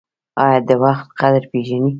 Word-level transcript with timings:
ایا 0.43 0.59
د 0.67 0.69
وخت 0.83 1.07
قدر 1.19 1.43
پیژنئ؟ 1.51 1.89